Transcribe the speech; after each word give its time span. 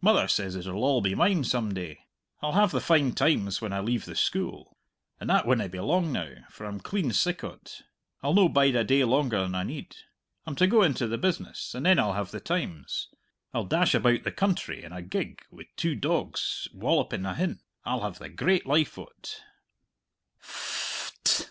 Mother 0.00 0.28
says 0.28 0.56
it'll 0.56 0.82
all 0.82 1.02
be 1.02 1.14
mine 1.14 1.44
some 1.44 1.74
day. 1.74 2.06
I'll 2.40 2.52
have 2.54 2.70
the 2.70 2.80
fine 2.80 3.12
times 3.12 3.60
when 3.60 3.70
I 3.70 3.80
leave 3.80 4.06
the 4.06 4.14
schule 4.14 4.78
and 5.20 5.28
that 5.28 5.46
winna 5.46 5.68
be 5.68 5.78
long 5.78 6.10
now, 6.10 6.36
for 6.48 6.64
I'm 6.64 6.80
clean 6.80 7.12
sick 7.12 7.44
o't; 7.44 7.82
I'll 8.22 8.32
no 8.32 8.48
bide 8.48 8.76
a 8.76 8.82
day 8.84 9.04
longer 9.04 9.40
than 9.40 9.54
I 9.54 9.62
need! 9.62 9.94
I'm 10.46 10.56
to 10.56 10.66
go 10.66 10.80
into 10.82 11.06
the 11.06 11.18
business, 11.18 11.74
and 11.74 11.84
then 11.84 11.98
I'll 11.98 12.14
have 12.14 12.30
the 12.30 12.40
times. 12.40 13.08
I'll 13.52 13.66
dash 13.66 13.94
about 13.94 14.22
the 14.22 14.32
country 14.32 14.82
in 14.84 14.92
a 14.94 15.02
gig 15.02 15.42
wi' 15.50 15.66
two 15.76 15.94
dogs 15.94 16.66
wallopping 16.72 17.26
ahin'. 17.26 17.60
I'll 17.84 18.00
have 18.00 18.18
the 18.18 18.30
great 18.30 18.64
life 18.64 18.96
o't." 18.98 19.38